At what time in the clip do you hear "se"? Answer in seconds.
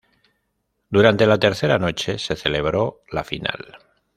2.17-2.35